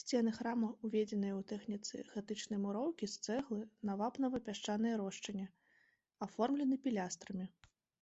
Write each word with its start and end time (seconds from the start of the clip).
Сцены 0.00 0.30
храма, 0.34 0.66
узведзеныя 0.88 1.34
ў 1.38 1.42
тэхніцы 1.52 2.02
гатычнай 2.14 2.60
муроўкі 2.66 3.08
з 3.14 3.24
цэглы 3.28 3.62
на 3.90 3.96
вапнава-пясчанай 4.02 4.94
рошчыне, 5.00 5.46
аформлены 6.28 6.78
пілястрамі. 6.86 7.46